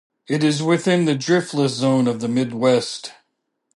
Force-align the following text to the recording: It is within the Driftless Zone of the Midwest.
It 0.27 0.43
is 0.43 0.63
within 0.63 1.05
the 1.05 1.13
Driftless 1.15 1.69
Zone 1.75 2.07
of 2.07 2.21
the 2.21 2.27
Midwest. 2.27 3.13